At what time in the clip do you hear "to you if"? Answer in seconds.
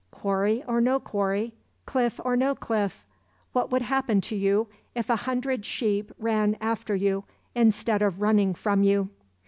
4.21-5.11